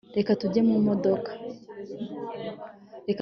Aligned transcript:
reka 0.17 0.31
tujye 0.39 0.61
mumodoka 0.67 1.31